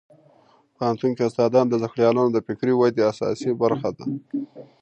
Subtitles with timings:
[0.75, 4.05] په پوهنتون کې استادان د زده کړیالانو د فکري ودې اساسي برخه ده.